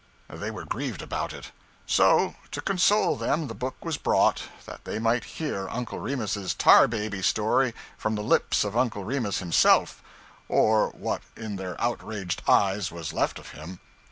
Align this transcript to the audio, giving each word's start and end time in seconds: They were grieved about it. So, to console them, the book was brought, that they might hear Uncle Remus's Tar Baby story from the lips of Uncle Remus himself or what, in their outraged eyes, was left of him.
They 0.31 0.49
were 0.49 0.65
grieved 0.65 1.03
about 1.03 1.31
it. 1.31 1.51
So, 1.85 2.33
to 2.49 2.59
console 2.59 3.15
them, 3.15 3.47
the 3.47 3.53
book 3.53 3.85
was 3.85 3.97
brought, 3.97 4.41
that 4.65 4.83
they 4.83 4.97
might 4.97 5.23
hear 5.37 5.69
Uncle 5.69 5.99
Remus's 5.99 6.55
Tar 6.55 6.87
Baby 6.87 7.21
story 7.21 7.75
from 7.99 8.15
the 8.15 8.23
lips 8.23 8.63
of 8.63 8.75
Uncle 8.75 9.03
Remus 9.03 9.37
himself 9.37 10.01
or 10.49 10.87
what, 10.89 11.21
in 11.37 11.57
their 11.57 11.79
outraged 11.79 12.41
eyes, 12.47 12.91
was 12.91 13.13
left 13.13 13.37
of 13.37 13.49
him. 13.49 13.79